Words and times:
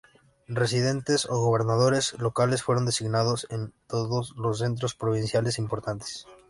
Residentes, 0.47 1.27
o 1.29 1.37
gobernadores 1.45 2.17
locales, 2.17 2.63
fueron 2.63 2.87
designados 2.87 3.45
en 3.51 3.71
todos 3.87 4.33
los 4.35 4.57
centros 4.57 4.95
provinciales 4.95 5.59
importantes. 5.59 6.25